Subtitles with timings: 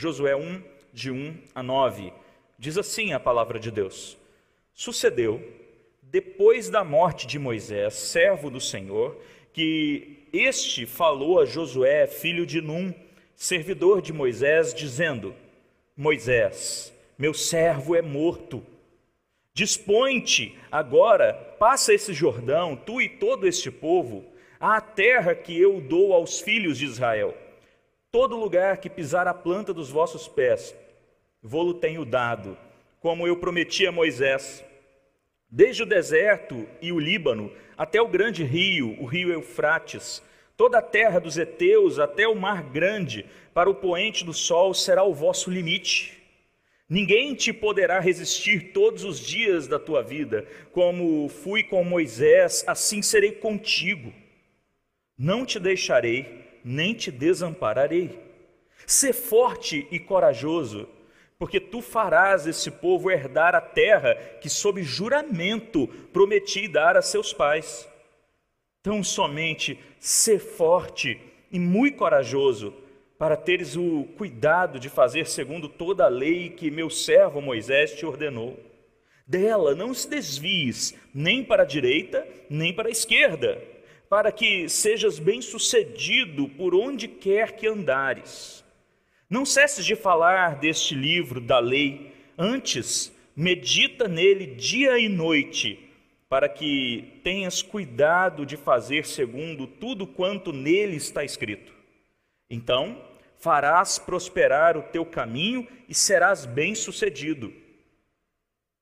[0.00, 0.62] Josué 1,
[0.94, 2.10] de 1 a 9.
[2.58, 4.16] Diz assim a palavra de Deus:
[4.72, 5.46] Sucedeu,
[6.02, 9.20] depois da morte de Moisés, servo do Senhor,
[9.52, 12.94] que este falou a Josué, filho de Num,
[13.36, 15.34] servidor de Moisés, dizendo:
[15.94, 18.64] Moisés, meu servo é morto.
[19.52, 24.24] Dispõe-te agora, passa esse Jordão, tu e todo este povo,
[24.58, 27.36] à terra que eu dou aos filhos de Israel.
[28.12, 30.74] Todo lugar que pisar a planta dos vossos pés,
[31.40, 32.58] vou-lo tenho dado,
[32.98, 34.64] como eu prometi a Moisés.
[35.48, 40.20] Desde o deserto e o Líbano até o grande rio, o rio Eufrates,
[40.56, 45.04] toda a terra dos heteus até o mar grande, para o poente do sol será
[45.04, 46.20] o vosso limite.
[46.88, 53.02] Ninguém te poderá resistir todos os dias da tua vida, como fui com Moisés, assim
[53.02, 54.12] serei contigo.
[55.16, 58.18] Não te deixarei, nem te desampararei.
[58.86, 60.88] Sê forte e corajoso
[61.40, 67.32] porque tu farás esse povo herdar a terra que, sob juramento, prometi dar a seus
[67.32, 67.88] pais.
[68.82, 71.18] Tão somente ser forte
[71.50, 72.74] e muito corajoso,
[73.18, 78.04] para teres o cuidado de fazer segundo toda a lei que meu servo Moisés te
[78.04, 78.60] ordenou.
[79.26, 83.62] Dela não se desvies, nem para a direita, nem para a esquerda,
[84.10, 88.64] para que sejas bem-sucedido por onde quer que andares.
[89.30, 95.78] Não cesses de falar deste livro da lei, antes medita nele dia e noite,
[96.28, 101.72] para que tenhas cuidado de fazer segundo tudo quanto nele está escrito.
[102.50, 103.00] Então
[103.38, 107.54] farás prosperar o teu caminho e serás bem-sucedido.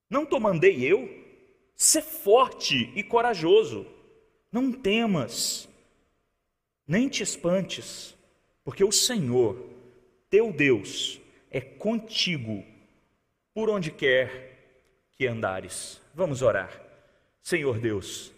[0.09, 1.07] Não te mandei eu?
[1.77, 3.98] Sê forte e corajoso.
[4.51, 5.69] Não temas,
[6.87, 8.17] nem te espantes,
[8.65, 9.63] porque o Senhor,
[10.31, 12.65] teu Deus é contigo
[13.53, 14.59] por onde quer
[15.15, 16.01] que andares.
[16.15, 16.81] Vamos orar.
[17.43, 18.33] Senhor Deus,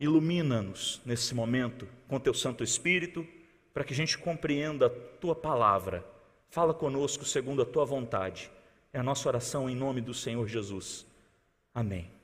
[0.00, 3.26] ilumina-nos nesse momento com teu Santo Espírito,
[3.72, 6.04] para que a gente compreenda a tua palavra.
[6.48, 8.50] Fala conosco segundo a tua vontade.
[8.92, 11.06] É a nossa oração em nome do Senhor Jesus.
[11.74, 12.15] Amém.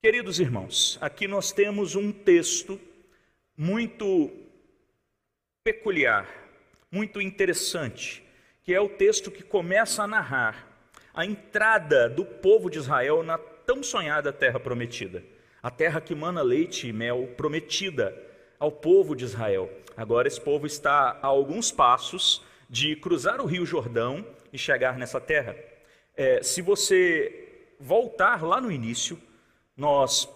[0.00, 2.80] Queridos irmãos, aqui nós temos um texto
[3.56, 4.30] muito
[5.64, 6.24] peculiar,
[6.88, 8.22] muito interessante,
[8.62, 10.68] que é o texto que começa a narrar
[11.12, 15.24] a entrada do povo de Israel na tão sonhada terra prometida,
[15.60, 18.16] a terra que mana leite e mel prometida
[18.56, 19.68] ao povo de Israel.
[19.96, 25.20] Agora esse povo está a alguns passos de cruzar o Rio Jordão e chegar nessa
[25.20, 25.56] terra.
[26.16, 29.20] É, se você voltar lá no início,
[29.78, 30.28] nós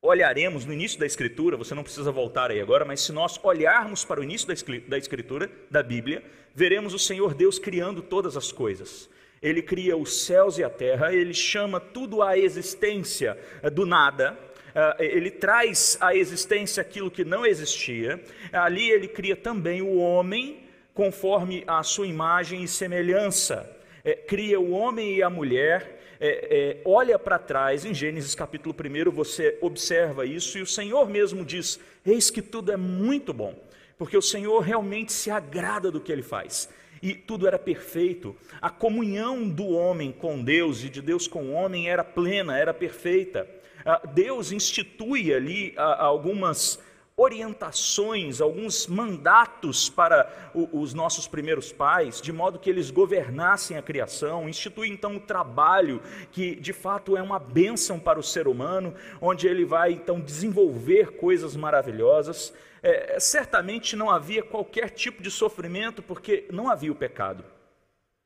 [0.00, 4.04] olharemos no início da Escritura, você não precisa voltar aí agora, mas se nós olharmos
[4.04, 4.46] para o início
[4.86, 6.22] da Escritura, da Bíblia,
[6.54, 9.10] veremos o Senhor Deus criando todas as coisas.
[9.42, 14.38] Ele cria os céus e a terra, ele chama tudo à existência eh, do nada,
[14.74, 18.22] eh, ele traz à existência aquilo que não existia.
[18.52, 20.62] Ali ele cria também o homem
[20.94, 23.70] conforme a sua imagem e semelhança.
[24.04, 28.74] Eh, cria o homem e a mulher é, é, olha para trás, em Gênesis capítulo
[28.74, 33.54] 1, você observa isso, e o Senhor mesmo diz: Eis que tudo é muito bom,
[33.98, 36.68] porque o Senhor realmente se agrada do que ele faz.
[37.02, 41.52] E tudo era perfeito, a comunhão do homem com Deus e de Deus com o
[41.52, 43.46] homem era plena, era perfeita.
[43.84, 46.80] Ah, Deus institui ali ah, algumas
[47.18, 54.46] orientações, alguns mandatos para os nossos primeiros pais, de modo que eles governassem a criação,
[54.46, 59.48] institui então o trabalho, que de fato é uma bênção para o ser humano, onde
[59.48, 62.52] ele vai então desenvolver coisas maravilhosas.
[62.82, 67.42] É, certamente não havia qualquer tipo de sofrimento, porque não havia o pecado,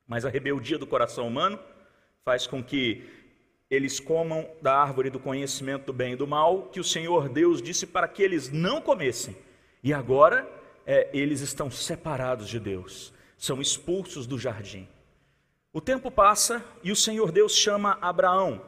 [0.04, 1.60] mas a rebeldia do coração humano
[2.24, 3.08] faz com que
[3.70, 7.62] eles comam da árvore do conhecimento do bem e do mal, que o Senhor Deus
[7.62, 9.36] disse para que eles não comessem.
[9.82, 10.46] E agora
[10.84, 14.88] é, eles estão separados de Deus, são expulsos do jardim.
[15.72, 18.60] O tempo passa e o Senhor Deus chama Abraão.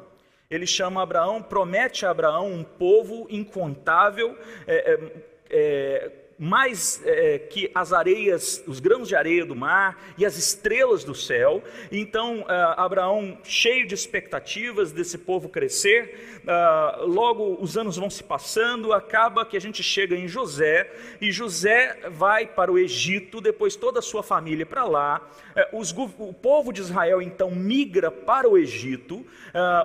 [0.48, 7.70] Ele chama Abraão, promete a Abraão um povo incontável, é, é, é mais é, que
[7.74, 11.62] as areias, os grãos de areia do mar e as estrelas do céu.
[11.90, 18.22] Então, é, Abraão, cheio de expectativas desse povo crescer, é, logo os anos vão se
[18.22, 20.90] passando, acaba que a gente chega em José,
[21.20, 25.28] e José vai para o Egito, depois toda a sua família para lá.
[25.54, 29.24] É, os, o povo de Israel então migra para o Egito,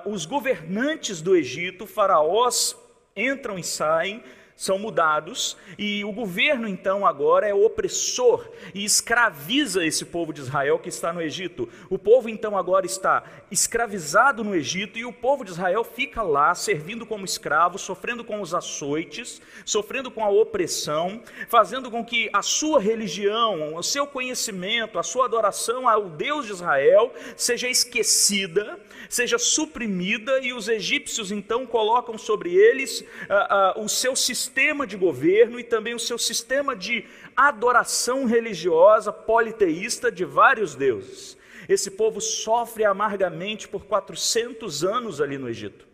[0.06, 2.76] os governantes do Egito, faraós,
[3.16, 4.24] entram e saem
[4.58, 10.80] são mudados e o governo então agora é opressor e escraviza esse povo de Israel
[10.80, 11.70] que está no Egito.
[11.92, 16.56] O povo então agora está escravizado no Egito e o povo de Israel fica lá
[16.56, 22.42] servindo como escravo, sofrendo com os açoites, sofrendo com a opressão, fazendo com que a
[22.42, 29.38] sua religião, o seu conhecimento, a sua adoração ao Deus de Israel seja esquecida, seja
[29.38, 34.96] suprimida e os egípcios então colocam sobre eles uh, uh, o seu sistema sistema de
[34.96, 37.06] governo e também o seu sistema de
[37.36, 41.38] adoração religiosa politeísta de vários deuses.
[41.68, 45.86] Esse povo sofre amargamente por 400 anos ali no Egito.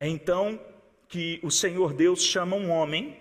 [0.00, 0.58] É então
[1.06, 3.14] que o Senhor Deus chama um homem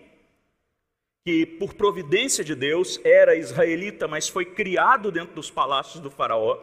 [1.26, 6.58] que, por providência de Deus, era israelita, mas foi criado dentro dos palácios do Faraó,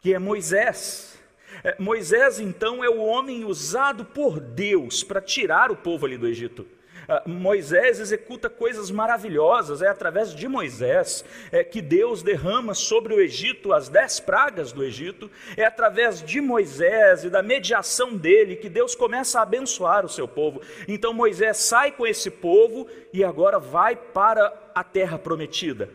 [0.00, 1.20] que é Moisés.
[1.62, 6.26] É, Moisés, então, é o homem usado por Deus para tirar o povo ali do
[6.26, 6.66] Egito.
[7.08, 13.20] Ah, Moisés executa coisas maravilhosas, é através de Moisés é, que Deus derrama sobre o
[13.20, 18.68] Egito as dez pragas do Egito, é através de Moisés e da mediação dele que
[18.68, 20.60] Deus começa a abençoar o seu povo.
[20.88, 25.88] Então Moisés sai com esse povo e agora vai para a terra prometida.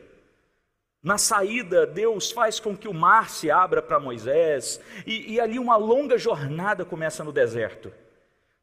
[1.03, 5.57] Na saída, Deus faz com que o mar se abra para Moisés, e, e ali
[5.57, 7.91] uma longa jornada começa no deserto.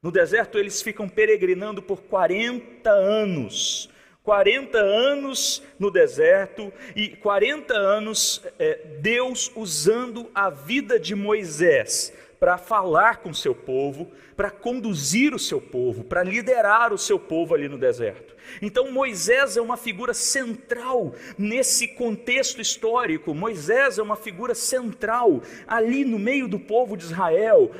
[0.00, 3.90] No deserto eles ficam peregrinando por 40 anos.
[4.22, 12.58] 40 anos no deserto e 40 anos é, Deus usando a vida de Moisés para
[12.58, 17.68] falar com seu povo, para conduzir o seu povo, para liderar o seu povo ali
[17.68, 18.36] no deserto.
[18.60, 23.34] Então Moisés é uma figura central nesse contexto histórico.
[23.34, 27.70] Moisés é uma figura central ali no meio do povo de Israel,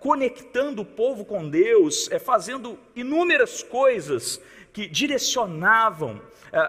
[0.00, 4.40] conectando o povo com Deus, é, fazendo inúmeras coisas
[4.72, 6.20] que direcionavam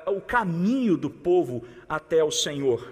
[0.07, 2.91] o caminho do povo até o Senhor.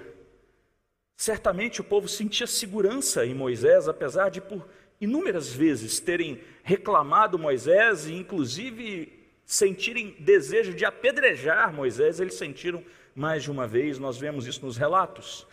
[1.17, 4.67] Certamente o povo sentia segurança em Moisés, apesar de por
[4.99, 12.83] inúmeras vezes terem reclamado Moisés e inclusive sentirem desejo de apedrejar Moisés, eles sentiram
[13.15, 15.47] mais de uma vez, nós vemos isso nos relatos.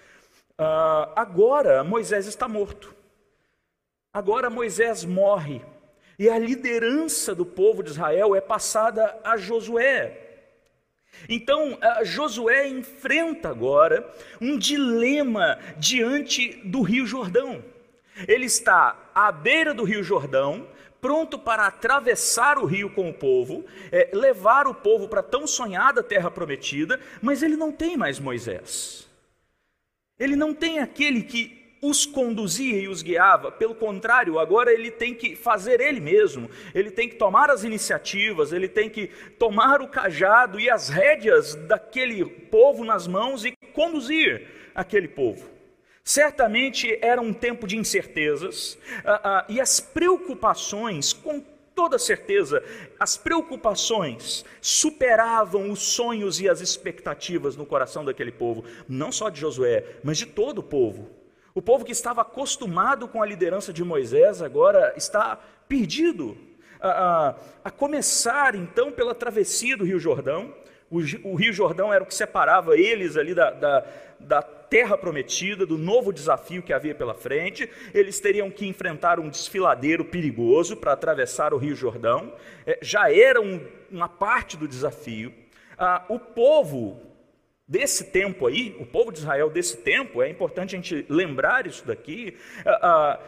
[0.58, 2.94] Uh, agora Moisés está morto.
[4.12, 5.62] Agora Moisés morre.
[6.18, 10.30] E a liderança do povo de Israel é passada a Josué.
[11.28, 14.08] Então, Josué enfrenta agora
[14.40, 17.64] um dilema diante do Rio Jordão.
[18.28, 20.66] Ele está à beira do Rio Jordão,
[21.00, 25.46] pronto para atravessar o rio com o povo, é, levar o povo para a tão
[25.46, 29.08] sonhada terra prometida, mas ele não tem mais Moisés.
[30.18, 35.14] Ele não tem aquele que os conduzia e os guiava, pelo contrário, agora ele tem
[35.14, 39.06] que fazer ele mesmo, ele tem que tomar as iniciativas, ele tem que
[39.38, 45.49] tomar o cajado e as rédeas daquele povo nas mãos e conduzir aquele povo.
[46.10, 51.40] Certamente era um tempo de incertezas ah, ah, e as preocupações, com
[51.72, 52.64] toda certeza,
[52.98, 59.38] as preocupações superavam os sonhos e as expectativas no coração daquele povo, não só de
[59.38, 61.08] Josué, mas de todo o povo.
[61.54, 66.36] O povo que estava acostumado com a liderança de Moisés agora está perdido.
[66.80, 67.34] A, a,
[67.66, 70.52] a começar então pela travessia do Rio Jordão.
[70.90, 73.86] O, o, Rio Jordão era o que separava eles ali da, da,
[74.18, 77.68] da terra prometida, do novo desafio que havia pela frente.
[77.92, 82.32] Eles teriam que enfrentar um desfiladeiro perigoso para atravessar o Rio Jordão.
[82.64, 85.34] É, já era um, uma parte do desafio.
[85.76, 87.02] Ah, o povo
[87.66, 91.84] desse tempo aí, o povo de Israel desse tempo, é importante a gente lembrar isso
[91.84, 92.36] daqui.
[92.64, 93.20] Ah, ah,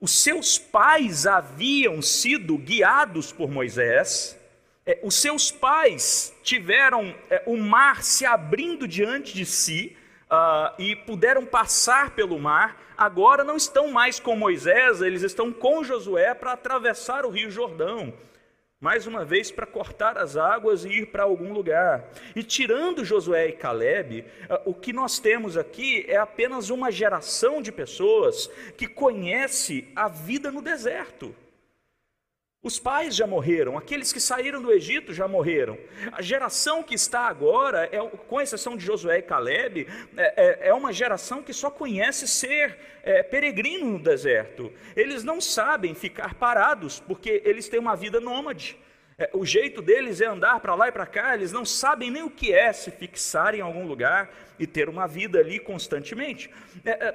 [0.00, 4.36] os seus pais haviam sido guiados por Moisés,
[4.86, 9.96] é, os seus pais tiveram é, o mar se abrindo diante de si
[10.30, 12.80] ah, e puderam passar pelo mar.
[12.96, 18.12] Agora não estão mais com Moisés, eles estão com Josué para atravessar o rio Jordão
[18.80, 22.08] mais uma vez para cortar as águas e ir para algum lugar.
[22.34, 27.60] E tirando Josué e Caleb, ah, o que nós temos aqui é apenas uma geração
[27.60, 31.34] de pessoas que conhece a vida no deserto.
[32.62, 35.78] Os pais já morreram, aqueles que saíram do Egito já morreram.
[36.12, 37.98] A geração que está agora, é,
[38.28, 42.76] com exceção de Josué e Caleb, é, é, é uma geração que só conhece ser
[43.02, 44.70] é, peregrino no deserto.
[44.94, 48.76] Eles não sabem ficar parados, porque eles têm uma vida nômade.
[49.16, 52.22] É, o jeito deles é andar para lá e para cá, eles não sabem nem
[52.22, 56.50] o que é se fixar em algum lugar e ter uma vida ali constantemente.
[56.84, 57.14] É,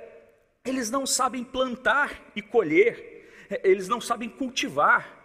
[0.65, 3.29] eles não sabem plantar e colher,
[3.63, 5.24] eles não sabem cultivar.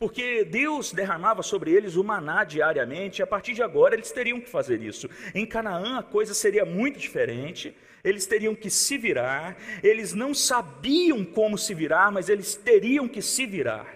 [0.00, 4.40] Porque Deus derramava sobre eles o maná diariamente, e a partir de agora eles teriam
[4.40, 5.10] que fazer isso.
[5.34, 11.22] Em Canaã a coisa seria muito diferente, eles teriam que se virar, eles não sabiam
[11.22, 13.94] como se virar, mas eles teriam que se virar.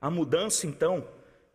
[0.00, 1.06] A mudança então,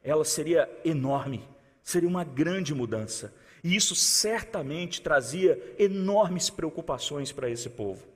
[0.01, 1.43] ela seria enorme,
[1.83, 8.07] seria uma grande mudança, e isso certamente trazia enormes preocupações para esse povo.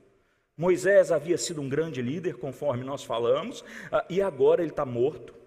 [0.56, 3.62] Moisés havia sido um grande líder, conforme nós falamos,
[3.92, 5.43] ah, e agora ele está morto.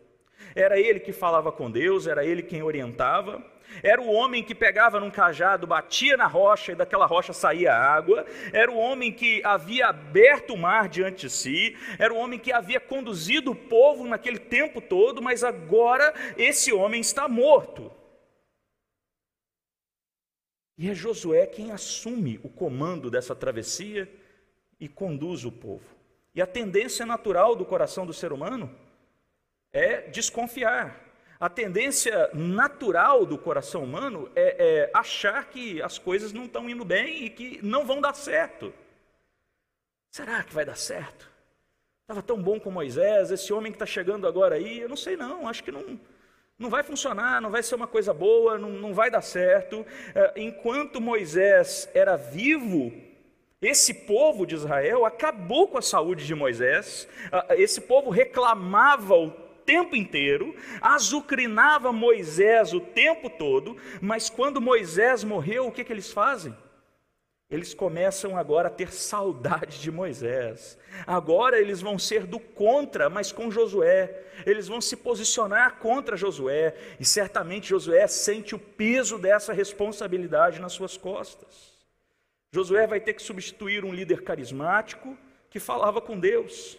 [0.56, 3.44] Era ele que falava com Deus, era ele quem orientava.
[3.84, 8.26] Era o homem que pegava num cajado, batia na rocha e daquela rocha saía água.
[8.54, 11.78] Era o homem que havia aberto o mar diante de si.
[12.00, 17.02] Era o homem que havia conduzido o povo naquele tempo todo, mas agora esse homem
[17.02, 17.92] está morto.
[20.78, 24.10] E é Josué quem assume o comando dessa travessia
[24.80, 25.86] e conduz o povo.
[26.36, 28.74] E a tendência natural do coração do ser humano
[29.74, 31.08] é desconfiar.
[31.40, 36.84] A tendência natural do coração humano é, é achar que as coisas não estão indo
[36.84, 38.74] bem e que não vão dar certo.
[40.12, 41.30] Será que vai dar certo?
[42.02, 45.16] Estava tão bom com Moisés, esse homem que está chegando agora aí, eu não sei
[45.16, 46.00] não, acho que não,
[46.58, 49.86] não vai funcionar, não vai ser uma coisa boa, não, não vai dar certo.
[50.16, 52.92] É, enquanto Moisés era vivo,
[53.62, 57.08] esse povo de Israel acabou com a saúde de Moisés,
[57.58, 65.68] esse povo reclamava o tempo inteiro, azucrinava Moisés o tempo todo, mas quando Moisés morreu,
[65.68, 66.56] o que, que eles fazem?
[67.50, 70.78] Eles começam agora a ter saudade de Moisés.
[71.06, 74.22] Agora eles vão ser do contra, mas com Josué.
[74.46, 76.76] Eles vão se posicionar contra Josué.
[77.00, 81.74] E certamente Josué sente o peso dessa responsabilidade nas suas costas.
[82.52, 85.18] Josué vai ter que substituir um líder carismático
[85.50, 86.78] que falava com Deus.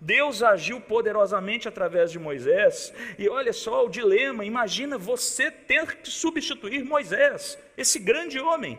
[0.00, 6.10] Deus agiu poderosamente através de Moisés, e olha só o dilema: imagina você ter que
[6.10, 8.78] substituir Moisés, esse grande homem.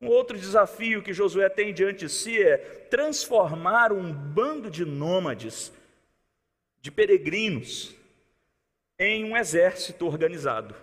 [0.00, 2.56] Um outro desafio que Josué tem diante de si é
[2.88, 5.72] transformar um bando de nômades,
[6.80, 7.94] de peregrinos,
[8.98, 10.74] em um exército organizado.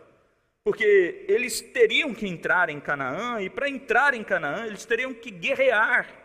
[0.65, 5.31] Porque eles teriam que entrar em Canaã, e para entrar em Canaã, eles teriam que
[5.31, 6.25] guerrear.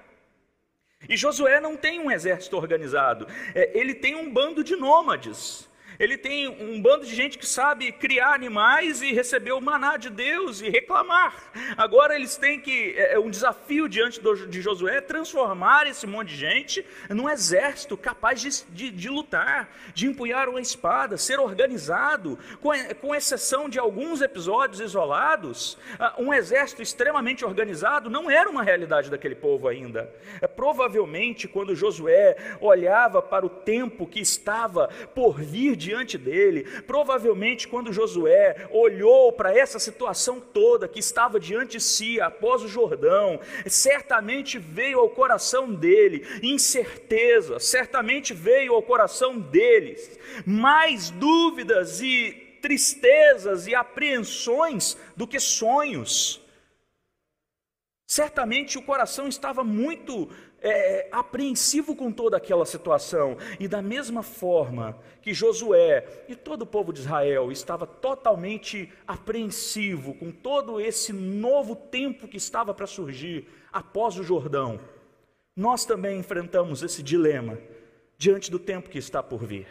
[1.09, 5.70] E Josué não tem um exército organizado, é, ele tem um bando de nômades
[6.01, 10.09] ele tem um bando de gente que sabe criar animais e receber o maná de
[10.09, 11.35] Deus e reclamar.
[11.77, 16.37] Agora eles têm que, é, é um desafio diante de Josué, transformar esse monte de
[16.37, 22.71] gente num exército capaz de, de, de lutar, de empunhar uma espada, ser organizado, com,
[22.95, 29.11] com exceção de alguns episódios isolados, ah, um exército extremamente organizado não era uma realidade
[29.11, 30.11] daquele povo ainda.
[30.41, 36.63] É, provavelmente, quando Josué olhava para o tempo que estava por vir de diante dele.
[36.87, 42.69] Provavelmente, quando Josué olhou para essa situação toda que estava diante de si após o
[42.69, 52.33] Jordão, certamente veio ao coração dele incerteza, certamente veio ao coração deles mais dúvidas e
[52.63, 56.41] tristezas e apreensões do que sonhos.
[58.07, 60.29] Certamente o coração estava muito
[60.63, 63.37] é, apreensivo com toda aquela situação.
[63.59, 70.15] E da mesma forma que Josué e todo o povo de Israel estava totalmente apreensivo
[70.15, 74.81] com todo esse novo tempo que estava para surgir após o Jordão,
[75.57, 77.59] nós também enfrentamos esse dilema
[78.17, 79.67] diante do tempo que está por vir.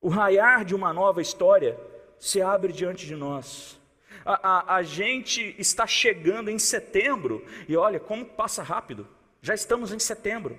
[0.00, 1.78] O raiar de uma nova história
[2.18, 3.80] se abre diante de nós.
[4.24, 9.06] A, a, a gente está chegando em setembro e olha como passa rápido.
[9.44, 10.58] Já estamos em setembro.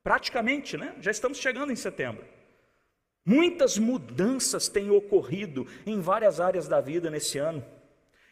[0.00, 0.94] Praticamente, né?
[1.00, 2.24] Já estamos chegando em setembro.
[3.26, 7.64] Muitas mudanças têm ocorrido em várias áreas da vida nesse ano.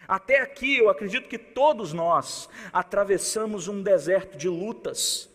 [0.06, 5.28] Até aqui, eu acredito que todos nós atravessamos um deserto de lutas,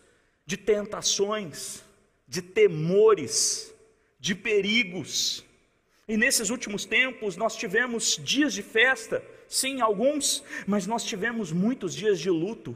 [0.46, 1.84] de tentações,
[2.26, 3.74] de temores,
[4.18, 5.44] de perigos.
[6.08, 11.94] E nesses últimos tempos nós tivemos dias de festa, sim, alguns, mas nós tivemos muitos
[11.94, 12.74] dias de luto,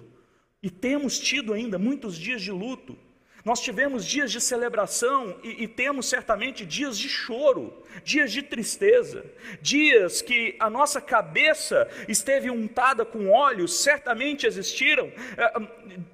[0.63, 2.97] e temos tido ainda muitos dias de luto.
[3.45, 7.73] Nós tivemos dias de celebração e, e, temos certamente dias de choro,
[8.05, 9.25] dias de tristeza,
[9.63, 15.53] dias que a nossa cabeça esteve untada com óleo, certamente existiram é,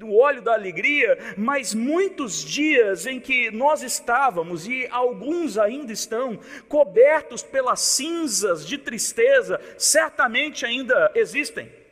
[0.04, 6.38] o óleo da alegria, mas muitos dias em que nós estávamos e alguns ainda estão
[6.68, 11.83] cobertos pelas cinzas de tristeza, certamente ainda existem.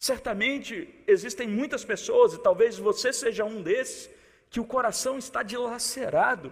[0.00, 4.08] Certamente existem muitas pessoas, e talvez você seja um desses,
[4.48, 6.50] que o coração está dilacerado.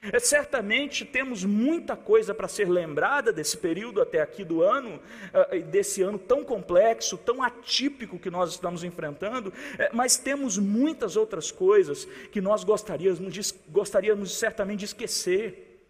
[0.00, 4.98] É, certamente temos muita coisa para ser lembrada desse período até aqui do ano,
[5.32, 11.16] ah, desse ano tão complexo, tão atípico que nós estamos enfrentando, é, mas temos muitas
[11.16, 15.86] outras coisas que nós gostaríamos, de, gostaríamos certamente de esquecer,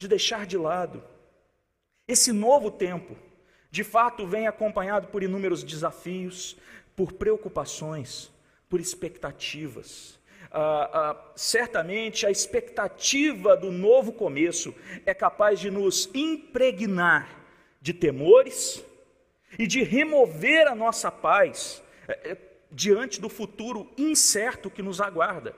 [0.00, 1.02] de deixar de lado.
[2.08, 3.16] Esse novo tempo,
[3.70, 6.56] de fato, vem acompanhado por inúmeros desafios,
[6.96, 8.30] por preocupações,
[8.68, 10.18] por expectativas
[10.50, 17.28] ah, ah, certamente a expectativa do novo começo é capaz de nos impregnar
[17.80, 18.82] de temores
[19.58, 22.36] e de remover a nossa paz eh, eh,
[22.70, 25.54] diante do futuro incerto que nos aguarda.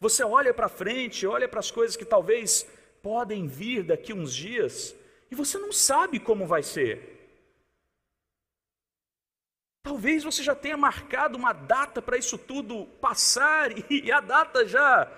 [0.00, 2.66] Você olha para frente, olha para as coisas que talvez
[3.02, 4.96] podem vir daqui uns dias
[5.30, 7.13] e você não sabe como vai ser.
[9.84, 15.12] Talvez você já tenha marcado uma data para isso tudo passar e a data já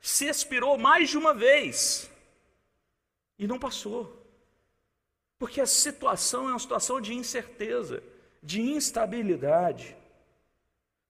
[0.00, 2.08] se expirou mais de uma vez
[3.36, 4.24] e não passou.
[5.36, 8.04] Porque a situação é uma situação de incerteza,
[8.40, 9.96] de instabilidade.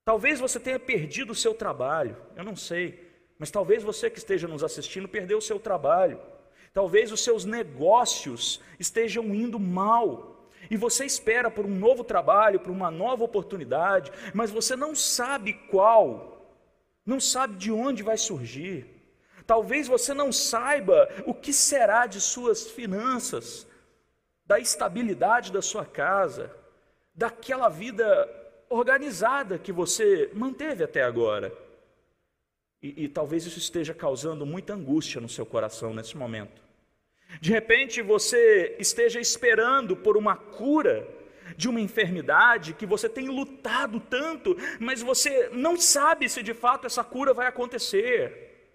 [0.02, 3.06] Talvez você tenha perdido o seu trabalho, eu não sei,
[3.38, 6.18] mas talvez você que esteja nos assistindo perdeu o seu trabalho.
[6.72, 10.33] Talvez os seus negócios estejam indo mal.
[10.70, 15.52] E você espera por um novo trabalho, por uma nova oportunidade, mas você não sabe
[15.52, 16.58] qual,
[17.04, 18.86] não sabe de onde vai surgir.
[19.46, 23.66] Talvez você não saiba o que será de suas finanças,
[24.46, 26.54] da estabilidade da sua casa,
[27.14, 28.28] daquela vida
[28.68, 31.52] organizada que você manteve até agora.
[32.82, 36.63] E, e talvez isso esteja causando muita angústia no seu coração nesse momento.
[37.40, 41.06] De repente você esteja esperando por uma cura
[41.56, 46.86] de uma enfermidade que você tem lutado tanto, mas você não sabe se de fato
[46.86, 48.72] essa cura vai acontecer.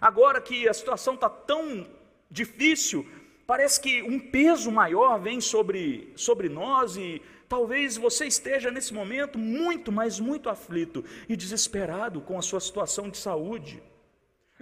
[0.00, 1.86] Agora que a situação está tão
[2.30, 3.06] difícil,
[3.46, 9.38] parece que um peso maior vem sobre, sobre nós e talvez você esteja nesse momento
[9.38, 13.82] muito, mas muito aflito e desesperado com a sua situação de saúde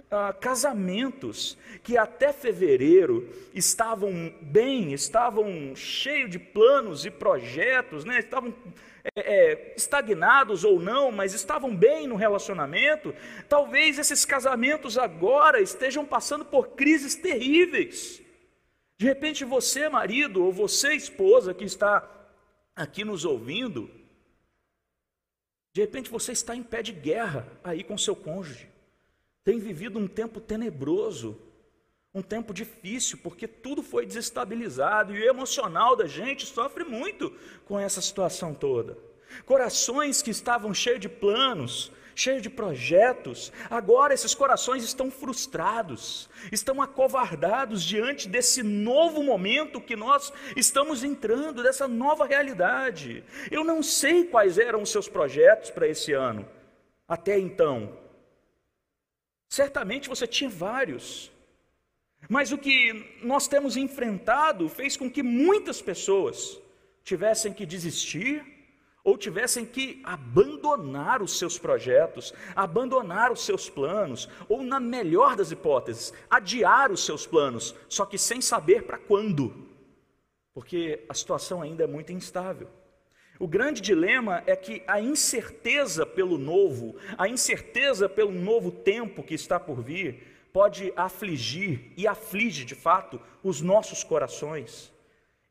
[0.09, 8.19] ah, casamentos que até fevereiro estavam bem, estavam cheios de planos e projetos, né?
[8.19, 8.55] estavam
[9.13, 13.13] é, é, estagnados ou não, mas estavam bem no relacionamento,
[13.49, 18.21] talvez esses casamentos agora estejam passando por crises terríveis.
[18.97, 22.09] De repente, você, marido, ou você, esposa, que está
[22.73, 23.91] aqui nos ouvindo,
[25.75, 28.76] de repente você está em pé de guerra aí com seu cônjuge
[29.47, 31.39] tem vivido um tempo tenebroso,
[32.13, 37.33] um tempo difícil, porque tudo foi desestabilizado e o emocional da gente sofre muito
[37.63, 38.97] com essa situação toda.
[39.45, 46.81] Corações que estavam cheios de planos, cheios de projetos, agora esses corações estão frustrados, estão
[46.81, 53.23] acovardados diante desse novo momento que nós estamos entrando, dessa nova realidade.
[53.49, 56.45] Eu não sei quais eram os seus projetos para esse ano,
[57.07, 58.05] até então,
[59.49, 61.31] Certamente você tinha vários.
[62.29, 66.59] Mas o que nós temos enfrentado fez com que muitas pessoas
[67.03, 68.43] tivessem que desistir
[69.07, 75.49] ou tivessem que abandonar os seus projetos, abandonar os seus planos, ou, na melhor das
[75.49, 79.65] hipóteses, adiar os seus planos, só que sem saber para quando,
[80.53, 82.67] porque a situação ainda é muito instável.
[83.39, 89.33] O grande dilema é que a incerteza pelo novo, a incerteza pelo novo tempo que
[89.33, 94.91] está por vir, pode afligir e aflige de fato os nossos corações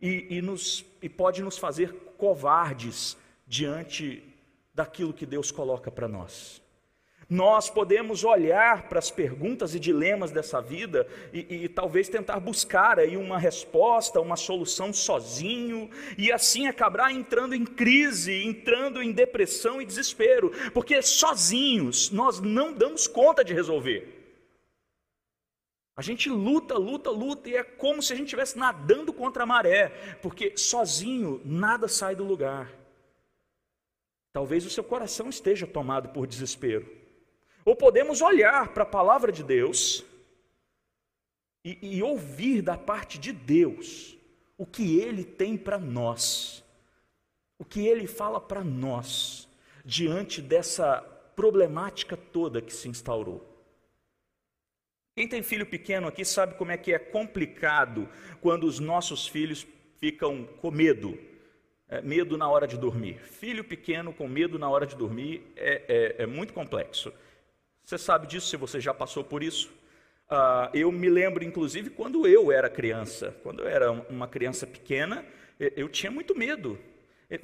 [0.00, 4.22] e, e, nos, e pode nos fazer covardes diante
[4.74, 6.60] daquilo que Deus coloca para nós.
[7.28, 13.00] Nós podemos olhar para as perguntas e dilemas dessa vida e, e, talvez tentar buscar
[13.00, 19.82] aí uma resposta, uma solução sozinho, e assim acabar entrando em crise, entrando em depressão
[19.82, 24.12] e desespero, porque sozinhos nós não damos conta de resolver.
[25.96, 29.46] A gente luta, luta, luta, e é como se a gente estivesse nadando contra a
[29.46, 29.88] maré,
[30.22, 32.70] porque sozinho nada sai do lugar.
[34.32, 37.05] Talvez o seu coração esteja tomado por desespero.
[37.66, 40.04] Ou podemos olhar para a palavra de Deus
[41.64, 44.16] e, e ouvir da parte de Deus
[44.56, 46.64] o que Ele tem para nós,
[47.58, 49.48] o que Ele fala para nós
[49.84, 51.00] diante dessa
[51.34, 53.44] problemática toda que se instaurou.
[55.16, 58.08] Quem tem filho pequeno aqui sabe como é que é complicado
[58.40, 59.66] quando os nossos filhos
[59.98, 61.18] ficam com medo,
[61.88, 63.18] é, medo na hora de dormir.
[63.18, 67.12] Filho pequeno com medo na hora de dormir é, é, é muito complexo.
[67.86, 69.68] Você sabe disso se você já passou por isso?
[70.28, 75.24] Uh, eu me lembro, inclusive, quando eu era criança, quando eu era uma criança pequena,
[75.56, 76.76] eu tinha muito medo.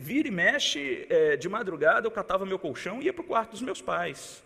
[0.01, 3.53] Vira e mexe, é, de madrugada eu catava meu colchão e ia para o quarto
[3.53, 4.43] dos meus pais.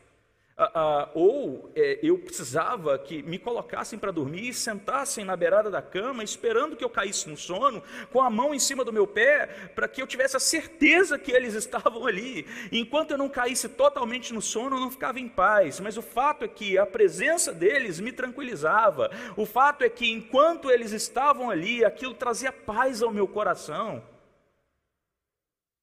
[0.58, 5.70] Ah, ah, ou é, eu precisava que me colocassem para dormir e sentassem na beirada
[5.70, 9.06] da cama, esperando que eu caísse no sono, com a mão em cima do meu
[9.06, 12.46] pé, para que eu tivesse a certeza que eles estavam ali.
[12.72, 15.78] Enquanto eu não caísse totalmente no sono, eu não ficava em paz.
[15.78, 19.10] Mas o fato é que a presença deles me tranquilizava.
[19.36, 24.02] O fato é que enquanto eles estavam ali, aquilo trazia paz ao meu coração.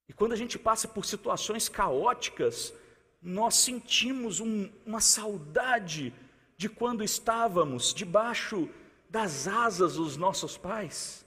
[0.10, 2.74] E quando a gente passa por situações caóticas,
[3.24, 6.14] nós sentimos um, uma saudade
[6.58, 8.70] de quando estávamos debaixo
[9.10, 11.26] das asas dos nossos pais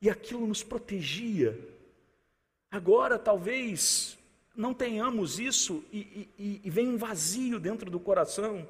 [0.00, 1.58] e aquilo nos protegia.
[2.70, 4.18] Agora, talvez
[4.54, 8.66] não tenhamos isso e, e, e vem um vazio dentro do coração.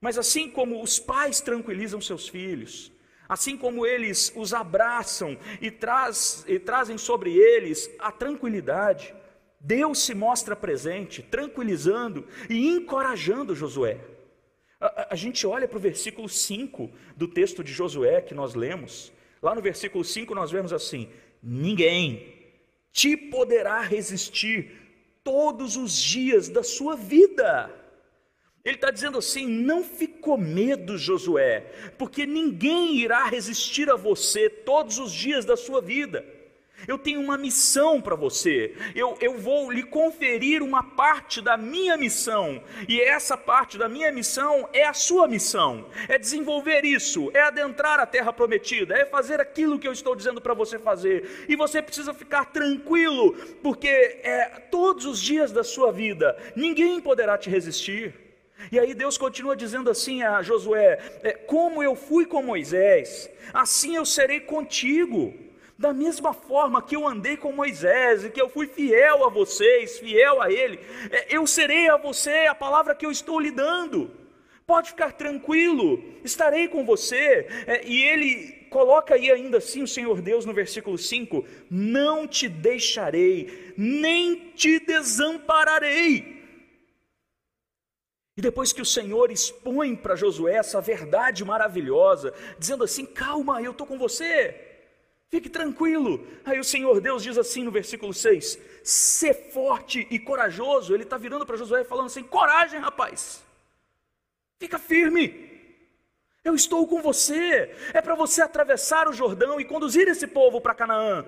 [0.00, 2.92] Mas assim como os pais tranquilizam seus filhos,
[3.28, 9.14] assim como eles os abraçam e, traz, e trazem sobre eles a tranquilidade,
[9.64, 13.98] Deus se mostra presente, tranquilizando e encorajando Josué.
[14.78, 19.10] A, a gente olha para o versículo 5 do texto de Josué que nós lemos.
[19.42, 21.08] Lá no versículo 5 nós vemos assim:
[21.42, 22.34] Ninguém
[22.92, 24.70] te poderá resistir
[25.24, 27.74] todos os dias da sua vida.
[28.62, 31.60] Ele está dizendo assim: não ficou medo, Josué,
[31.96, 36.33] porque ninguém irá resistir a você todos os dias da sua vida.
[36.86, 38.74] Eu tenho uma missão para você.
[38.94, 42.62] Eu, eu vou lhe conferir uma parte da minha missão.
[42.88, 45.86] E essa parte da minha missão é a sua missão.
[46.08, 50.40] É desenvolver isso, é adentrar a terra prometida, é fazer aquilo que eu estou dizendo
[50.40, 51.46] para você fazer.
[51.48, 53.88] E você precisa ficar tranquilo, porque
[54.22, 58.24] é, todos os dias da sua vida, ninguém poderá te resistir.
[58.70, 63.96] E aí Deus continua dizendo assim a Josué: é, Como eu fui com Moisés, assim
[63.96, 65.43] eu serei contigo.
[65.84, 69.98] Da mesma forma que eu andei com Moisés e que eu fui fiel a vocês,
[69.98, 74.10] fiel a ele, é, eu serei a você a palavra que eu estou lhe dando.
[74.66, 77.46] Pode ficar tranquilo, estarei com você.
[77.66, 82.48] É, e ele coloca aí ainda assim o Senhor Deus no versículo 5: Não te
[82.48, 86.42] deixarei, nem te desampararei.
[88.38, 93.72] E depois que o Senhor expõe para Josué essa verdade maravilhosa, dizendo assim: Calma, eu
[93.72, 94.72] estou com você.
[95.34, 96.24] Fique tranquilo.
[96.44, 100.94] Aí o Senhor Deus diz assim no versículo 6: Ser forte e corajoso.
[100.94, 103.42] Ele está virando para Josué falando assim: Coragem, rapaz.
[104.60, 105.50] Fica firme.
[106.44, 107.74] Eu estou com você.
[107.92, 111.26] É para você atravessar o Jordão e conduzir esse povo para Canaã.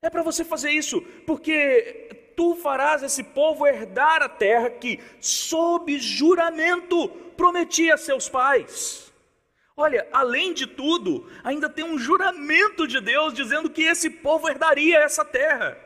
[0.00, 5.98] É para você fazer isso, porque tu farás esse povo herdar a terra que, sob
[5.98, 9.12] juramento, prometi a seus pais.
[9.76, 14.98] Olha, além de tudo, ainda tem um juramento de Deus dizendo que esse povo herdaria
[14.98, 15.76] essa terra.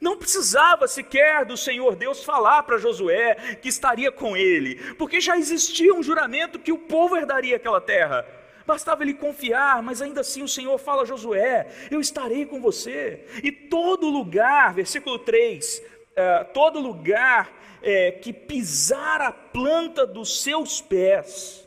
[0.00, 5.36] Não precisava sequer do Senhor Deus falar para Josué que estaria com ele, porque já
[5.36, 8.26] existia um juramento que o povo herdaria aquela terra.
[8.64, 13.24] Bastava ele confiar, mas ainda assim o Senhor fala a Josué: Eu estarei com você.
[13.42, 15.82] E todo lugar, versículo 3, uh,
[16.14, 21.61] eh, todo lugar uh, que pisar a planta dos seus pés,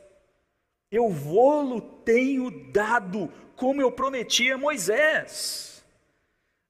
[0.91, 5.75] eu vou-lo tenho dado, como eu prometi a Moisés.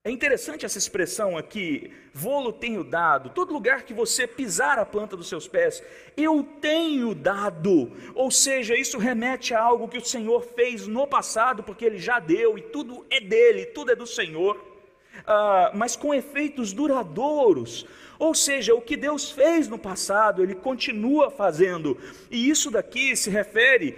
[0.04, 5.16] É interessante essa expressão aqui, vou-lo tenho dado, todo lugar que você pisar a planta
[5.16, 5.82] dos seus pés,
[6.16, 7.90] eu tenho dado.
[8.14, 12.20] Ou seja, isso remete a algo que o Senhor fez no passado, porque Ele já
[12.20, 14.75] deu, e tudo é dele, tudo é do Senhor,
[15.26, 17.86] ah, mas com efeitos duradouros.
[18.18, 21.98] Ou seja, o que Deus fez no passado, Ele continua fazendo.
[22.30, 23.96] E isso daqui se refere,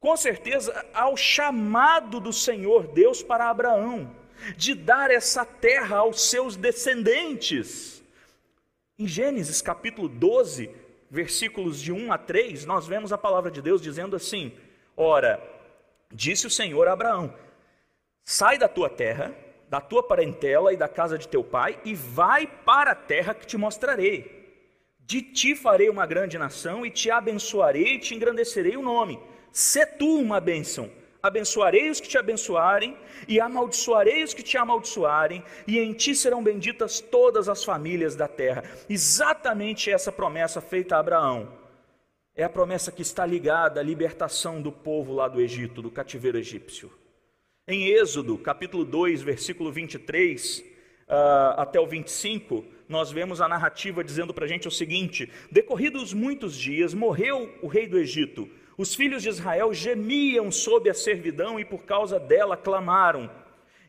[0.00, 4.10] com certeza, ao chamado do Senhor Deus para Abraão,
[4.56, 8.02] de dar essa terra aos seus descendentes.
[8.98, 10.70] Em Gênesis capítulo 12,
[11.10, 14.52] versículos de 1 a 3, nós vemos a palavra de Deus dizendo assim:
[14.96, 15.42] Ora,
[16.10, 17.34] disse o Senhor a Abraão:
[18.24, 19.34] Sai da tua terra
[19.72, 23.46] da tua parentela e da casa de teu pai, e vai para a terra que
[23.46, 24.60] te mostrarei.
[25.00, 29.18] De ti farei uma grande nação, e te abençoarei e te engrandecerei o nome.
[29.50, 30.90] Se tu uma bênção.
[31.22, 36.44] Abençoarei os que te abençoarem, e amaldiçoarei os que te amaldiçoarem, e em ti serão
[36.44, 38.64] benditas todas as famílias da terra.
[38.90, 41.48] Exatamente essa promessa feita a Abraão.
[42.36, 46.36] É a promessa que está ligada à libertação do povo lá do Egito, do cativeiro
[46.36, 46.92] egípcio.
[47.68, 50.64] Em Êxodo, capítulo 2, versículo 23 uh,
[51.08, 56.12] ah, até o 25, nós vemos a narrativa dizendo para a gente o seguinte: Decorridos
[56.12, 61.60] muitos dias, morreu o rei do Egito, Os filhos de Israel gemiam sob a servidão
[61.60, 63.30] e por causa dela clamaram.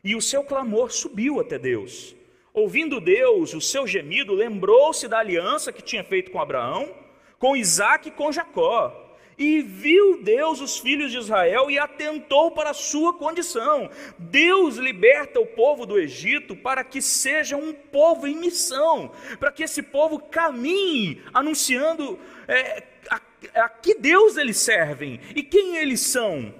[0.04, 2.14] E o seu clamor subiu até Deus.
[2.52, 6.94] Ouvindo Deus o seu gemido, lembrou-se da aliança que tinha feito com Abraão,
[7.40, 9.03] com Isaac e com Jacó.
[9.36, 13.90] E viu Deus os filhos de Israel e atentou para a sua condição.
[14.18, 19.62] Deus liberta o povo do Egito para que seja um povo em missão, para que
[19.62, 23.20] esse povo caminhe anunciando é, a,
[23.64, 26.54] a que Deus eles servem e quem eles são.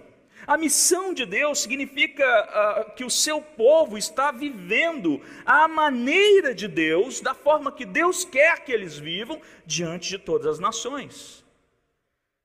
[0.46, 6.68] A missão de Deus significa uh, que o seu povo está vivendo a maneira de
[6.68, 11.43] Deus, da forma que Deus quer que eles vivam, diante de todas as nações.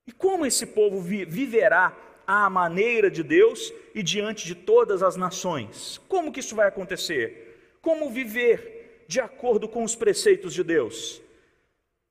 [0.10, 1.96] E como esse povo vi viverá
[2.26, 6.02] à maneira de Deus e diante de todas as nações?
[6.10, 7.78] Como que isso vai acontecer?
[7.80, 11.22] Como viver de acordo com os preceitos de Deus?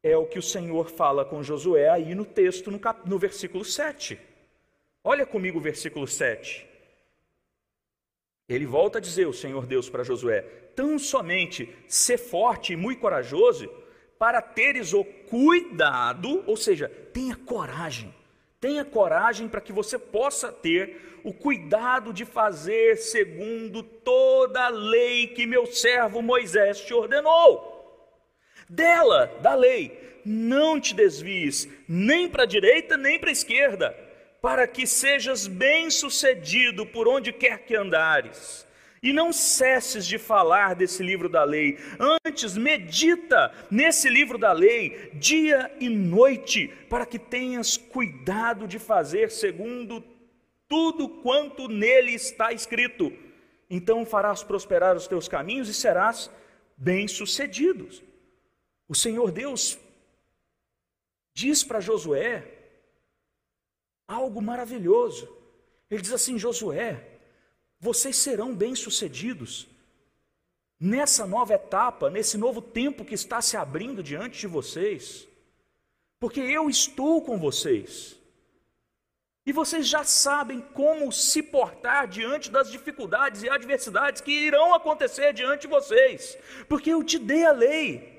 [0.01, 3.01] É o que o Senhor fala com Josué aí no texto, no, cap...
[3.05, 4.17] no versículo 7.
[5.03, 6.69] Olha comigo o versículo 7.
[8.49, 10.43] Ele volta a dizer, o Senhor Deus para Josué:
[10.77, 13.69] Tão somente ser forte e muito corajoso,
[14.19, 18.15] para teres o cuidado, ou seja, tenha coragem.
[18.61, 25.29] Tenha coragem para que você possa ter o cuidado de fazer segundo toda a lei
[25.29, 27.77] que meu servo Moisés te ordenou.
[28.69, 33.97] Dela, da lei, não te desvies nem para a direita nem para a esquerda,
[34.43, 38.67] para que sejas bem-sucedido por onde quer que andares.
[39.03, 41.79] E não cesses de falar desse livro da lei,
[42.27, 49.31] antes medita nesse livro da lei, dia e noite, para que tenhas cuidado de fazer
[49.31, 50.03] segundo
[50.69, 53.13] tudo quanto nele está escrito.
[53.71, 56.31] Então farás prosperar os teus caminhos e serás
[56.77, 57.89] bem-sucedido.
[58.89, 59.79] O Senhor Deus
[61.35, 62.55] diz para Josué
[64.07, 65.29] algo maravilhoso.
[65.91, 67.18] Ele diz assim: Josué,
[67.81, 69.69] vocês serão bem-sucedidos.
[70.81, 75.27] Nessa nova etapa, nesse novo tempo que está se abrindo diante de vocês,
[76.21, 78.17] porque eu estou com vocês.
[79.45, 85.33] E vocês já sabem como se portar diante das dificuldades e adversidades que irão acontecer
[85.33, 86.37] diante de vocês,
[86.69, 88.18] porque eu te dei a lei.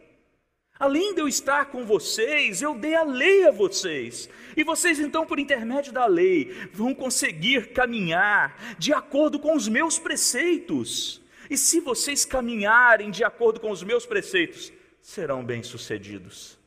[0.79, 4.29] Além de eu estar com vocês, eu dei a lei a vocês.
[4.55, 9.99] E vocês, então, por intermédio da lei, vão conseguir caminhar de acordo com os meus
[9.99, 11.21] preceitos.
[11.49, 16.57] E se vocês caminharem de acordo com os meus preceitos, serão bem-sucedidos.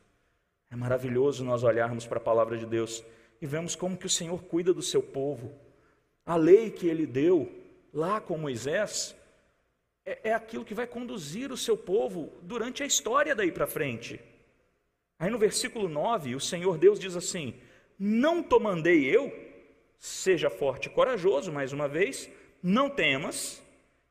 [0.71, 3.03] É maravilhoso nós olharmos para a palavra de Deus
[3.41, 5.53] e vemos como que o Senhor cuida do seu povo.
[6.27, 7.51] A lei que ele deu
[7.95, 9.17] lá com Moisés
[10.05, 14.21] é, é aquilo que vai conduzir o seu povo durante a história daí para frente.
[15.19, 17.55] Aí no versículo 9, o Senhor Deus diz assim:
[17.99, 19.33] Não te mandei eu,
[19.99, 22.29] seja forte e corajoso, mais uma vez,
[22.63, 23.63] não temas,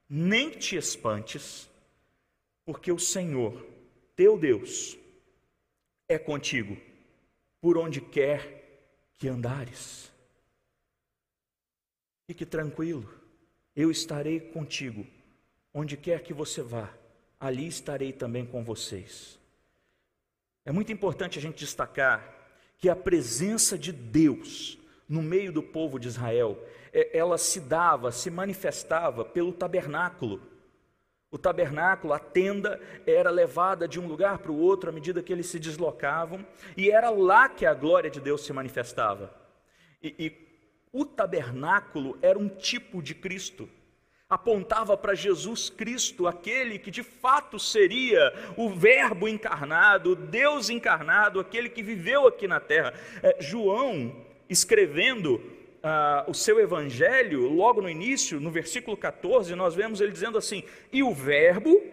[0.09, 1.69] nem te espantes,
[2.65, 3.65] porque o Senhor,
[4.15, 4.97] teu Deus,
[6.07, 6.77] é contigo,
[7.59, 10.11] por onde quer que andares.
[12.25, 13.13] Fique tranquilo,
[13.75, 15.05] eu estarei contigo
[15.73, 16.89] Onde quer que você vá,
[17.39, 19.39] ali estarei também com vocês.
[20.65, 22.35] É muito importante a gente destacar
[22.77, 24.77] que a presença de Deus
[25.11, 26.57] no meio do povo de Israel,
[26.93, 30.41] é, ela se dava, se manifestava pelo tabernáculo.
[31.29, 35.33] O tabernáculo, a tenda, era levada de um lugar para o outro à medida que
[35.33, 39.35] eles se deslocavam, e era lá que a glória de Deus se manifestava.
[40.01, 43.67] E, e o tabernáculo era um tipo de Cristo
[44.31, 51.67] apontava para Jesus Cristo, aquele que de fato seria o Verbo encarnado, Deus encarnado, aquele
[51.67, 52.93] que viveu aqui na terra.
[53.21, 54.15] É, João,
[54.49, 55.43] escrevendo
[55.83, 60.63] ah, o seu evangelho, logo no início, no versículo 14, nós vemos ele dizendo assim:
[60.93, 61.83] E o Verbo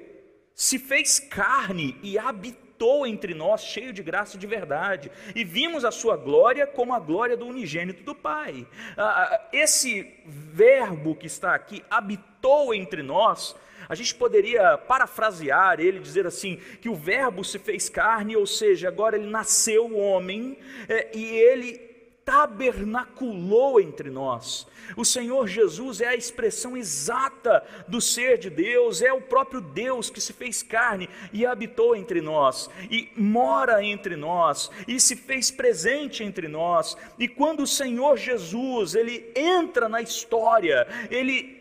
[0.55, 5.43] se fez carne e habitou habitou entre nós, cheio de graça e de verdade, e
[5.43, 8.67] vimos a sua glória como a glória do unigênito do Pai.
[8.97, 13.57] Ah, ah, esse verbo que está aqui, habitou entre nós,
[13.89, 18.87] a gente poderia parafrasear ele, dizer assim: que o Verbo se fez carne, ou seja,
[18.87, 20.57] agora ele nasceu homem,
[20.89, 21.88] é, e ele
[22.29, 24.67] tabernaculou entre nós.
[24.99, 30.11] O Senhor Jesus é a expressão exata do ser de Deus, é o próprio Deus
[30.11, 35.51] que se fez carne e habitou entre nós, e mora entre nós, e se fez
[35.51, 36.99] presente entre nós.
[37.19, 41.59] E quando o Senhor Jesus, ele entra na história, ele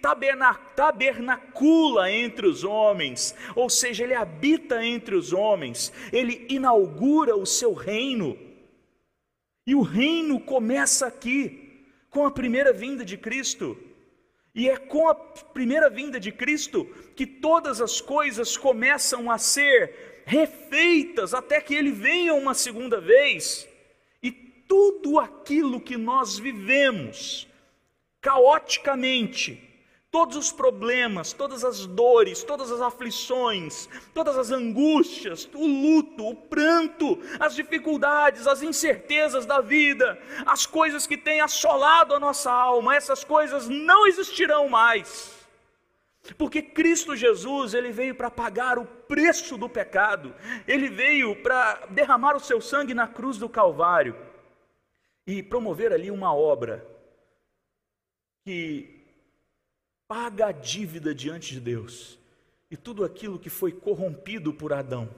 [0.75, 7.73] tabernacula entre os homens, ou seja, ele habita entre os homens, ele inaugura o seu
[7.73, 8.46] reino
[9.67, 13.77] E o reino começa aqui, com a primeira vinda de Cristo.
[14.55, 16.85] E é com a primeira vinda de Cristo
[17.17, 23.67] que todas as coisas começam a ser refeitas até que ele venha uma segunda vez.
[24.23, 27.45] E tudo aquilo que nós vivemos
[28.21, 29.66] caoticamente,
[30.17, 36.33] todos os problemas, todas as dores, todas as aflições, todas as angústias, o luto, o
[36.33, 42.95] pranto, as dificuldades, as incertezas da vida, as coisas que têm assolado a nossa alma,
[42.95, 45.37] essas coisas não existirão mais.
[46.35, 50.33] Porque Cristo Jesus, ele veio para pagar o preço do pecado.
[50.67, 54.15] Ele veio para derramar o seu sangue na cruz do Calvário
[55.27, 56.83] e promover ali uma obra
[58.43, 58.96] que
[60.07, 62.17] paga a dívida diante de Deus.
[62.69, 65.09] E tudo aquilo que foi corrompido por Adão,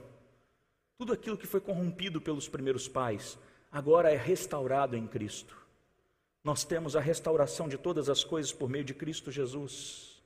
[0.98, 3.38] tudo aquilo que foi corrompido pelos primeiros pais,
[3.72, 5.56] agora é restaurado em Cristo.
[6.42, 10.22] Nós temos a restauração de todas as coisas por meio de Cristo Jesus.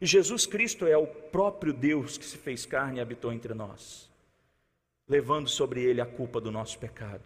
[0.00, 4.10] E Jesus Cristo é o próprio Deus que se fez carne e habitou entre nós,
[5.08, 7.24] levando sobre ele a culpa do nosso pecado.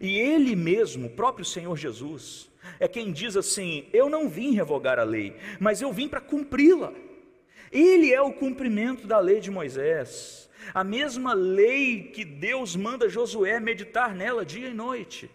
[0.00, 4.98] E ele mesmo, o próprio Senhor Jesus, é quem diz assim: Eu não vim revogar
[4.98, 6.92] a lei, mas eu vim para cumpri-la.
[7.70, 13.58] Ele é o cumprimento da lei de Moisés, a mesma lei que Deus manda Josué
[13.58, 15.30] meditar nela dia e noite.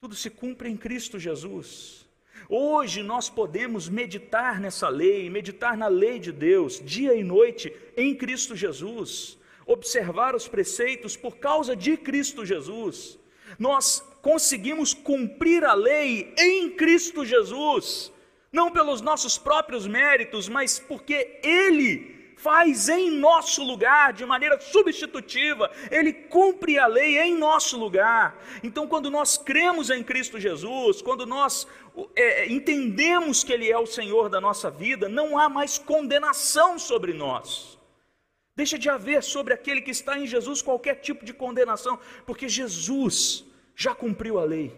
[0.00, 2.06] Tudo se cumpre em Cristo Jesus.
[2.48, 8.14] Hoje nós podemos meditar nessa lei, meditar na lei de Deus, dia e noite, em
[8.14, 13.18] Cristo Jesus, observar os preceitos por causa de Cristo Jesus.
[13.58, 18.12] Nós conseguimos cumprir a lei em Cristo Jesus,
[18.52, 25.70] não pelos nossos próprios méritos, mas porque Ele faz em nosso lugar, de maneira substitutiva,
[25.90, 28.38] Ele cumpre a lei em nosso lugar.
[28.62, 31.66] Então, quando nós cremos em Cristo Jesus, quando nós
[32.14, 37.12] é, entendemos que Ele é o Senhor da nossa vida, não há mais condenação sobre
[37.12, 37.77] nós.
[38.60, 43.44] Deixa de haver sobre aquele que está em Jesus qualquer tipo de condenação, porque Jesus
[43.72, 44.76] já cumpriu a lei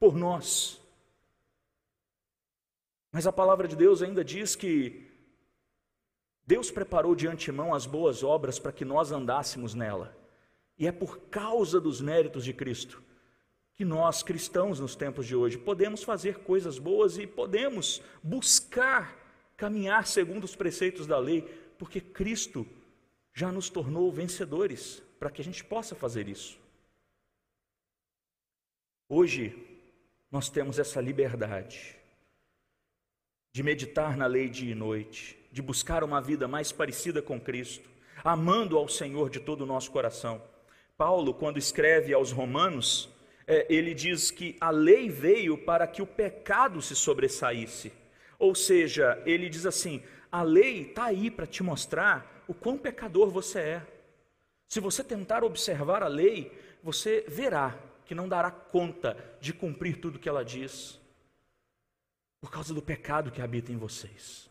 [0.00, 0.80] por nós.
[3.12, 5.06] Mas a palavra de Deus ainda diz que
[6.46, 10.16] Deus preparou de antemão as boas obras para que nós andássemos nela.
[10.78, 13.02] E é por causa dos méritos de Cristo
[13.74, 19.14] que nós, cristãos nos tempos de hoje, podemos fazer coisas boas e podemos buscar
[19.54, 21.42] caminhar segundo os preceitos da lei,
[21.76, 22.66] porque Cristo
[23.38, 26.58] já nos tornou vencedores para que a gente possa fazer isso.
[29.08, 29.56] Hoje,
[30.28, 31.96] nós temos essa liberdade
[33.52, 37.88] de meditar na lei dia e noite, de buscar uma vida mais parecida com Cristo,
[38.24, 40.42] amando ao Senhor de todo o nosso coração.
[40.96, 43.08] Paulo, quando escreve aos Romanos,
[43.46, 47.92] é, ele diz que a lei veio para que o pecado se sobressaísse.
[48.36, 53.30] Ou seja, ele diz assim: a lei está aí para te mostrar o quão pecador
[53.30, 53.86] você é.
[54.66, 56.50] Se você tentar observar a lei,
[56.82, 60.98] você verá que não dará conta de cumprir tudo que ela diz,
[62.40, 64.48] por causa do pecado que habita em vocês,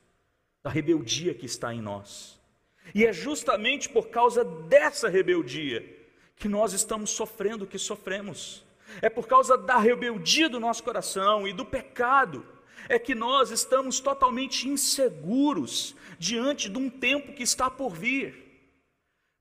[0.64, 2.40] da rebeldia que está em nós.
[2.94, 5.84] E é justamente por causa dessa rebeldia
[6.36, 8.64] que nós estamos sofrendo o que sofremos.
[9.02, 12.46] É por causa da rebeldia do nosso coração e do pecado
[12.90, 18.48] é que nós estamos totalmente inseguros diante de um tempo que está por vir.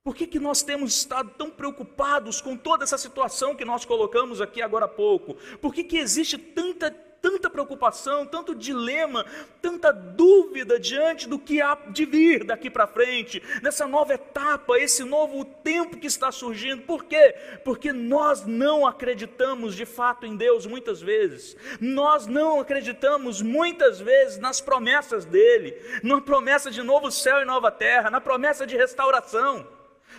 [0.05, 4.41] Por que, que nós temos estado tão preocupados com toda essa situação que nós colocamos
[4.41, 5.35] aqui agora há pouco?
[5.61, 9.25] Por que, que existe tanta, tanta preocupação, tanto dilema,
[9.61, 15.05] tanta dúvida diante do que há de vir daqui para frente, nessa nova etapa, esse
[15.05, 16.83] novo tempo que está surgindo?
[16.83, 17.35] Por quê?
[17.65, 24.39] Porque nós não acreditamos de fato em Deus muitas vezes, nós não acreditamos muitas vezes
[24.39, 29.67] nas promessas dele, na promessa de novo céu e nova terra, na promessa de restauração.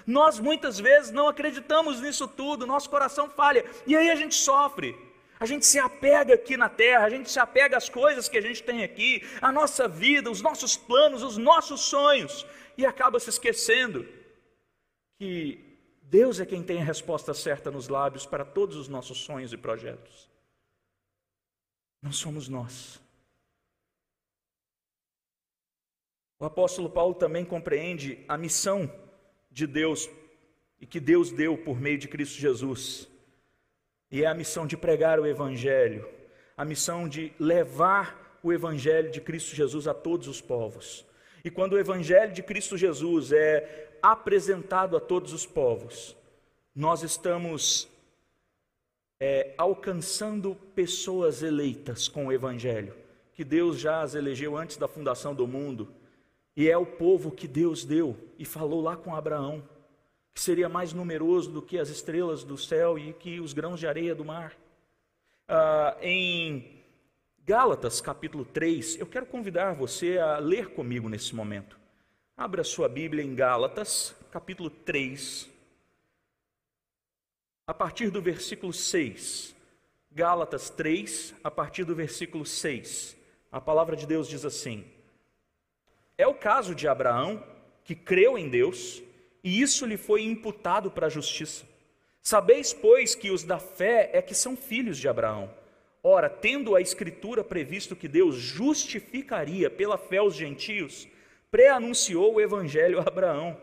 [0.05, 5.06] Nós muitas vezes não acreditamos nisso tudo, nosso coração falha, e aí a gente sofre.
[5.39, 8.41] A gente se apega aqui na terra, a gente se apega às coisas que a
[8.41, 12.45] gente tem aqui, a nossa vida, os nossos planos, os nossos sonhos,
[12.77, 14.07] e acaba se esquecendo
[15.19, 15.63] que
[16.01, 19.57] Deus é quem tem a resposta certa nos lábios para todos os nossos sonhos e
[19.57, 20.29] projetos.
[22.01, 23.01] Não somos nós.
[26.39, 28.91] O apóstolo Paulo também compreende a missão
[29.51, 30.09] de Deus
[30.79, 33.07] e que Deus deu por meio de Cristo Jesus.
[34.11, 36.07] E é a missão de pregar o Evangelho,
[36.55, 41.05] a missão de levar o Evangelho de Cristo Jesus a todos os povos.
[41.43, 46.15] E quando o Evangelho de Cristo Jesus é apresentado a todos os povos,
[46.75, 47.87] nós estamos
[49.19, 52.95] é, alcançando pessoas eleitas com o Evangelho,
[53.33, 55.87] que Deus já as elegeu antes da fundação do mundo,
[56.55, 59.63] e é o povo que Deus deu e falou lá com Abraão,
[60.37, 63.87] que seria mais numeroso do que as estrelas do céu e que os grãos de
[63.87, 64.55] areia do mar.
[65.47, 66.79] Ah, em
[67.43, 71.79] Gálatas capítulo 3, eu quero convidar você a ler comigo nesse momento.
[72.37, 75.49] Abra sua Bíblia em Gálatas, capítulo 3,
[77.65, 79.55] a partir do versículo 6.
[80.11, 83.17] Gálatas 3, a partir do versículo 6.
[83.51, 84.85] A palavra de Deus diz assim:
[86.15, 87.43] É o caso de Abraão,
[87.83, 89.01] que creu em Deus,
[89.47, 91.65] e isso lhe foi imputado para a justiça.
[92.21, 95.49] Sabeis, pois, que os da fé é que são filhos de Abraão.
[96.03, 101.07] Ora, tendo a Escritura previsto que Deus justificaria pela fé os gentios,
[101.49, 103.57] pré-anunciou o evangelho a Abraão: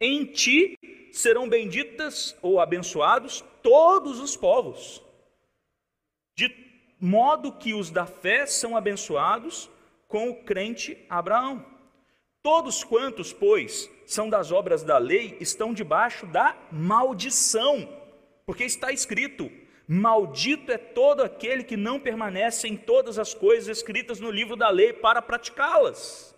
[0.00, 0.76] Em ti
[1.12, 5.00] serão benditas ou abençoados todos os povos,
[6.36, 6.52] de
[6.98, 9.70] modo que os da fé são abençoados
[10.08, 11.64] com o crente Abraão.
[12.42, 17.86] Todos quantos, pois, são das obras da lei, estão debaixo da maldição,
[18.46, 19.52] porque está escrito:
[19.86, 24.70] Maldito é todo aquele que não permanece em todas as coisas escritas no livro da
[24.70, 26.34] lei para praticá-las.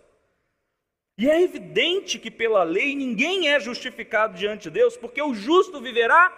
[1.17, 5.79] E é evidente que pela lei ninguém é justificado diante de Deus, porque o justo
[5.79, 6.35] viverá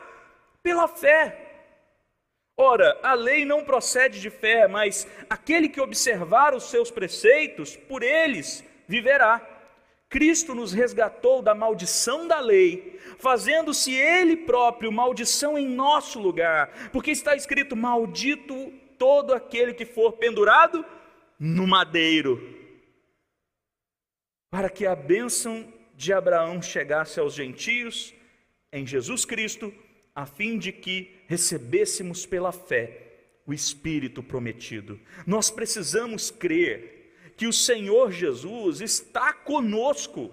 [0.61, 1.39] pela fé.
[2.55, 8.03] Ora, a lei não procede de fé, mas aquele que observar os seus preceitos, por
[8.03, 9.52] eles viverá.
[10.13, 17.09] Cristo nos resgatou da maldição da lei, fazendo-se Ele próprio maldição em nosso lugar, porque
[17.09, 20.85] está escrito: Maldito todo aquele que for pendurado
[21.39, 22.61] no madeiro
[24.51, 28.13] para que a bênção de Abraão chegasse aos gentios
[28.71, 29.73] em Jesus Cristo,
[30.13, 33.15] a fim de que recebêssemos pela fé
[33.47, 34.99] o Espírito prometido.
[35.25, 37.02] Nós precisamos crer
[37.35, 40.31] que o Senhor Jesus está conosco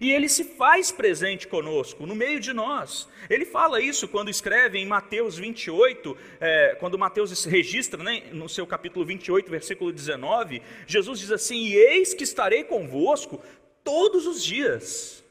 [0.00, 3.08] e ele se faz presente conosco, no meio de nós.
[3.30, 8.66] Ele fala isso quando escreve em Mateus 28, é, quando Mateus registra né, no seu
[8.66, 10.62] capítulo 28, versículo 19.
[10.86, 13.40] Jesus diz assim: E eis que estarei convosco
[13.84, 15.22] todos os dias,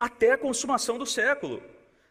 [0.00, 1.62] até a consumação do século.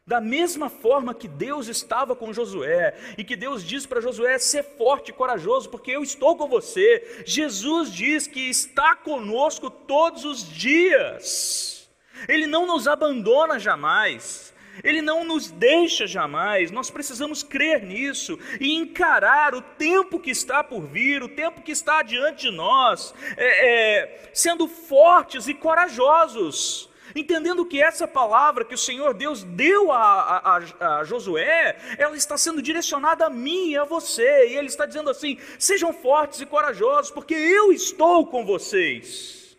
[0.08, 4.64] Da mesma forma que Deus estava com Josué e que Deus diz para Josué ser
[4.64, 7.24] forte e corajoso, porque eu estou com você.
[7.26, 11.90] Jesus diz que está conosco todos os dias.
[12.26, 14.48] Ele não nos abandona jamais.
[14.82, 20.64] Ele não nos deixa jamais, nós precisamos crer nisso e encarar o tempo que está
[20.64, 26.92] por vir, o tempo que está diante de nós, é, é, sendo fortes e corajosos,
[27.20, 32.38] entendendo que essa palavra que o Senhor Deus deu a, a, a, Josué, ela está
[32.38, 36.46] sendo direcionada a mim e a você, e Ele está dizendo assim: sejam fortes e
[36.46, 39.58] corajosos, porque eu estou com vocês.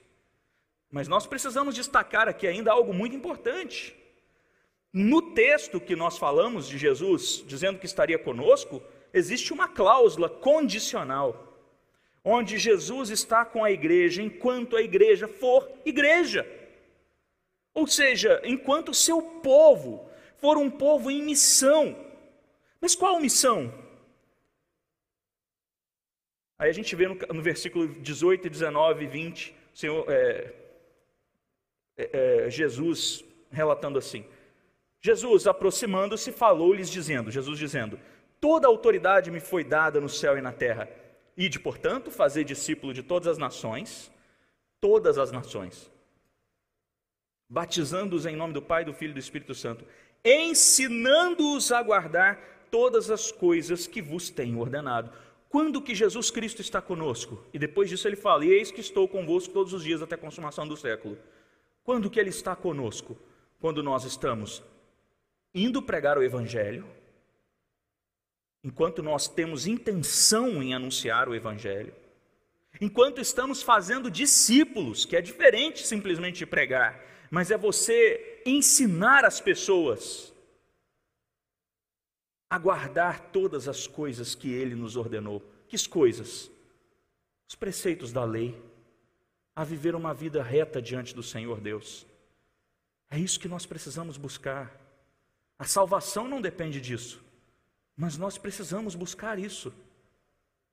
[0.90, 3.94] Mas nós precisamos destacar aqui ainda algo muito importante.
[4.92, 8.82] No texto que nós falamos de Jesus dizendo que estaria conosco,
[9.12, 11.56] existe uma cláusula condicional,
[12.24, 16.46] onde Jesus está com a igreja enquanto a igreja for igreja.
[17.79, 21.97] Ou seja, enquanto seu povo for um povo em missão.
[22.81, 23.72] Mas qual missão?
[26.59, 30.53] Aí a gente vê no, no versículo 18, 19 e 20, Senhor, é,
[31.97, 34.24] é, é, Jesus relatando assim:
[35.01, 38.01] Jesus, aproximando-se, falou-lhes, dizendo: Jesus dizendo:
[38.41, 40.89] Toda autoridade me foi dada no céu e na terra.
[41.37, 44.11] Ide, portanto, fazer discípulo de todas as nações,
[44.81, 45.89] todas as nações,
[47.49, 49.84] batizando-os em nome do Pai, do Filho e do Espírito Santo,
[50.24, 55.11] ensinando-os a guardar todas as coisas que vos tenho ordenado.
[55.49, 57.42] Quando que Jesus Cristo está conosco?
[57.55, 60.18] E depois disso ele fala: e eis que estou convosco todos os dias até a
[60.18, 61.18] consumação do século.
[61.82, 63.16] Quando que ele está conosco?
[63.59, 64.62] Quando nós estamos
[65.55, 66.86] indo pregar o evangelho,
[68.62, 71.94] enquanto nós temos intenção em anunciar o evangelho,
[72.78, 79.41] enquanto estamos fazendo discípulos, que é diferente simplesmente de pregar, mas é você ensinar as
[79.41, 80.33] pessoas
[82.51, 85.43] a guardar todas as coisas que ele nos ordenou.
[85.68, 86.51] Que coisas?
[87.47, 88.59] Os preceitos da lei,
[89.55, 92.07] a viver uma vida reta diante do Senhor Deus.
[93.11, 94.74] É isso que nós precisamos buscar.
[95.59, 97.22] A salvação não depende disso,
[97.97, 99.72] mas nós precisamos buscar isso.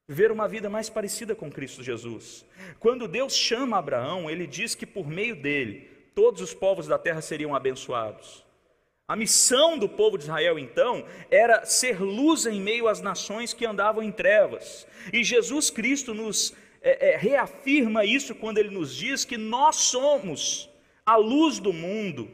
[0.08, 2.46] Viver uma vida mais parecida com Cristo Jesus.
[2.80, 7.22] Quando Deus chama Abraão, ele diz que por meio dele todos os povos da terra
[7.22, 8.46] seriam abençoados.
[9.08, 13.66] A missão do povo de Israel, então, era ser luz em meio às nações que
[13.66, 14.88] andavam em trevas.
[15.14, 20.70] E Jesus Cristo nos é, é, reafirma isso quando ele nos diz que nós somos
[21.06, 22.32] a luz do mundo,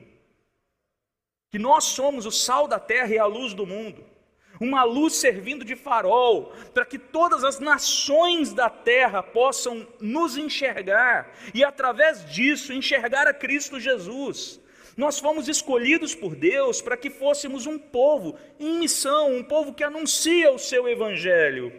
[1.49, 4.05] que nós somos o sal da terra e a luz do mundo.
[4.61, 11.35] Uma luz servindo de farol, para que todas as nações da terra possam nos enxergar
[11.51, 14.61] e, através disso, enxergar a Cristo Jesus.
[14.95, 19.83] Nós fomos escolhidos por Deus para que fôssemos um povo em missão, um povo que
[19.83, 21.73] anuncia o seu evangelho.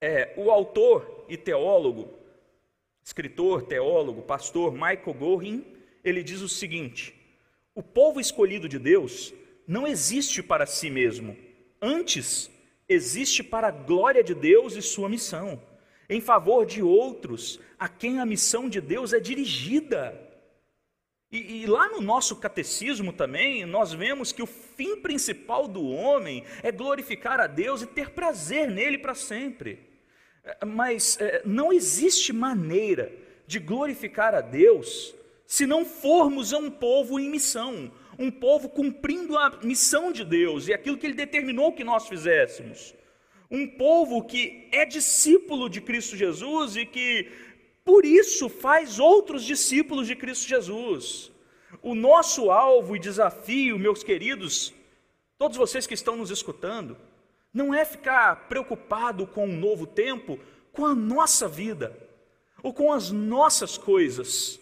[0.00, 2.12] É, o autor e teólogo,
[3.04, 5.64] escritor, teólogo, pastor Michael Gorin,
[6.02, 7.14] ele diz o seguinte:
[7.72, 9.32] o povo escolhido de Deus
[9.66, 11.36] não existe para si mesmo,
[11.80, 12.50] antes
[12.88, 15.60] existe para a glória de Deus e sua missão,
[16.08, 20.22] em favor de outros a quem a missão de Deus é dirigida.
[21.30, 26.44] E, e, lá no nosso catecismo também, nós vemos que o fim principal do homem
[26.62, 29.80] é glorificar a Deus e ter prazer nele para sempre.
[30.44, 33.12] É, mas é, não existe maneira
[33.44, 35.15] de glorificar a Deus
[35.46, 40.74] se não formos um povo em missão, um povo cumprindo a missão de Deus e
[40.74, 42.94] aquilo que Ele determinou que nós fizéssemos.
[43.50, 47.30] Um povo que é discípulo de Cristo Jesus e que
[47.84, 51.30] por isso faz outros discípulos de Cristo Jesus.
[51.80, 54.74] O nosso alvo e desafio, meus queridos,
[55.38, 56.96] todos vocês que estão nos escutando,
[57.54, 60.40] não é ficar preocupado com um novo tempo,
[60.72, 61.96] com a nossa vida,
[62.62, 64.58] ou com as nossas coisas,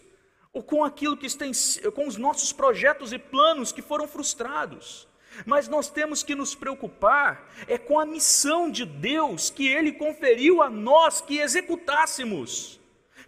[0.55, 1.51] ou com aquilo que está em,
[1.93, 5.05] com os nossos projetos e planos que foram frustrados.
[5.45, 10.61] Mas nós temos que nos preocupar é com a missão de Deus que ele conferiu
[10.61, 12.79] a nós que executássemos.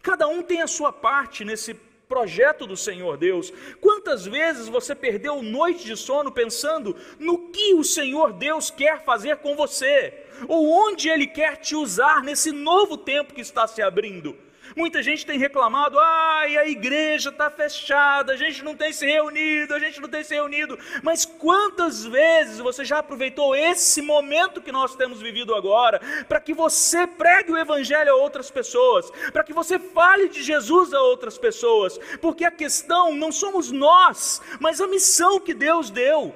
[0.01, 3.51] Cada um tem a sua parte nesse projeto do Senhor Deus.
[3.81, 9.39] Quantas vezes você perdeu noite de sono pensando no que o Senhor Deus quer fazer
[9.39, 10.13] com você?
[10.47, 14.46] Ou onde Ele quer te usar nesse novo tempo que está se abrindo?
[14.77, 19.73] Muita gente tem reclamado, ai, a igreja está fechada, a gente não tem se reunido,
[19.73, 20.77] a gente não tem se reunido.
[21.01, 26.53] Mas quantas vezes você já aproveitou esse momento que nós temos vivido agora para que
[26.53, 31.39] você pregue o evangelho a outras pessoas, para que você fale de Jesus a outras
[31.39, 31.97] pessoas?
[32.21, 36.35] Porque a questão não somos nós, mas a missão que Deus deu.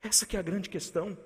[0.00, 1.18] Essa que é a grande questão.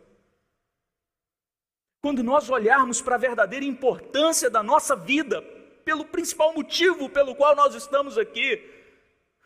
[2.01, 5.45] Quando nós olharmos para a verdadeira importância da nossa vida,
[5.85, 8.63] pelo principal motivo pelo qual nós estamos aqui,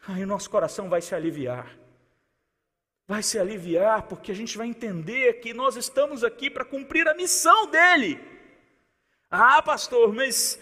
[0.07, 1.76] aí o nosso coração vai se aliviar.
[3.07, 7.14] Vai se aliviar porque a gente vai entender que nós estamos aqui para cumprir a
[7.14, 8.20] missão dele.
[9.30, 10.61] Ah, pastor, mas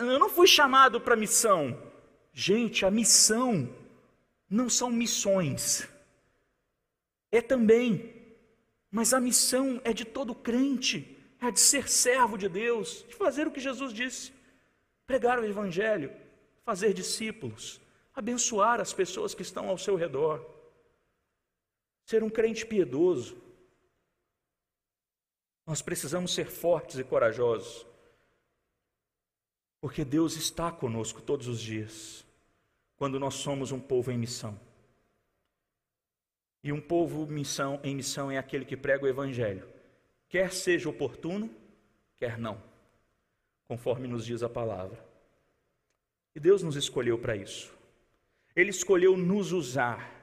[0.00, 1.78] uh, eu não fui chamado para missão.
[2.32, 3.68] Gente, a missão
[4.48, 5.86] não são missões.
[7.30, 8.10] É também.
[8.90, 13.46] Mas a missão é de todo crente, é de ser servo de Deus, de fazer
[13.46, 14.32] o que Jesus disse
[15.06, 16.14] pregar o Evangelho,
[16.64, 17.80] fazer discípulos,
[18.14, 20.44] abençoar as pessoas que estão ao seu redor,
[22.04, 23.40] ser um crente piedoso.
[25.66, 27.86] Nós precisamos ser fortes e corajosos,
[29.80, 32.24] porque Deus está conosco todos os dias,
[32.96, 34.58] quando nós somos um povo em missão.
[36.64, 39.68] E um povo missão, em missão é aquele que prega o Evangelho,
[40.28, 41.52] quer seja oportuno,
[42.16, 42.71] quer não
[43.72, 45.02] conforme nos diz a palavra.
[46.34, 47.72] E Deus nos escolheu para isso.
[48.54, 50.22] Ele escolheu nos usar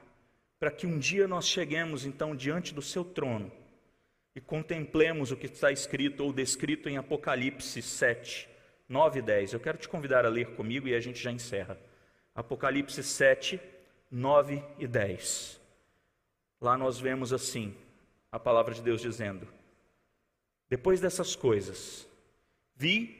[0.60, 3.50] para que um dia nós cheguemos então diante do seu trono
[4.36, 8.48] e contemplemos o que está escrito ou descrito em Apocalipse 7,
[8.88, 9.54] 9 e 10.
[9.54, 11.76] Eu quero te convidar a ler comigo e a gente já encerra.
[12.32, 13.60] Apocalipse 7,
[14.08, 15.60] 9 e 10.
[16.60, 17.74] Lá nós vemos assim
[18.30, 19.48] a palavra de Deus dizendo:
[20.68, 22.06] Depois dessas coisas,
[22.76, 23.19] vi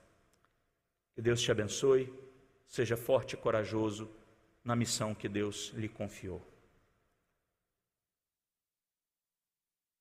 [1.13, 2.11] Que Deus te abençoe,
[2.67, 4.09] seja forte e corajoso
[4.63, 6.41] na missão que Deus lhe confiou.